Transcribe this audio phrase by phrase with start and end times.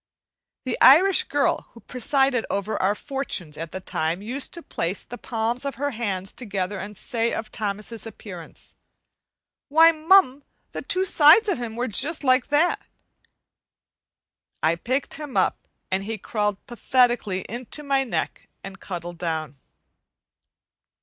[0.65, 5.19] The Irish girl who presided over our fortunes at the time used to place the
[5.19, 8.75] palms of her hands together and say of Thomas's appearance,
[9.69, 12.81] "Why, mum, the two sides of 'im were just like that."
[14.63, 19.59] I picked him up, and he crawled pathetically into my neck and cuddled down.